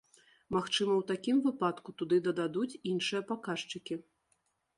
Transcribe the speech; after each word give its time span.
Магчыма, 0.55 0.95
у 1.01 1.03
такім 1.11 1.41
выпадку 1.47 1.95
туды 1.99 2.17
дададуць 2.29 2.79
іншыя 2.93 3.21
паказчыкі? 3.29 4.01